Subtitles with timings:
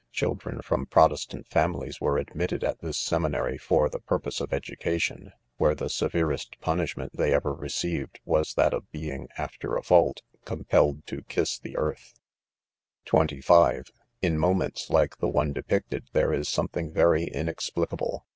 [0.13, 5.75] Children from Protestant families were admitted at this seminary for the purpose of education; where
[5.75, 11.21] the severest punishment they ever received was that of being, after a fault, compelled to
[11.21, 12.15] kiss the earth*
[13.05, 13.91] (25)
[14.23, 18.25] In moments like the one depicted, there is some thing very inexplicable.